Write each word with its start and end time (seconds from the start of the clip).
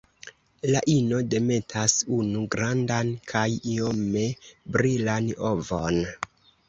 La 0.75 0.79
ino 0.93 1.19
demetas 1.33 1.97
unu 2.15 2.41
grandan 2.55 3.13
kaj 3.33 3.45
iome 3.75 4.25
brilan 4.79 5.33
ovon. 5.51 6.01